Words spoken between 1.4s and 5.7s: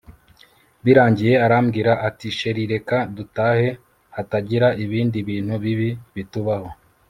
arambwira ati chr reka dutahe hatagira ibindi bintu